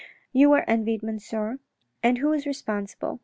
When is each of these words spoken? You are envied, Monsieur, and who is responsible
You 0.33 0.51
are 0.53 0.63
envied, 0.67 1.03
Monsieur, 1.03 1.59
and 2.01 2.17
who 2.17 2.33
is 2.33 2.47
responsible 2.47 3.19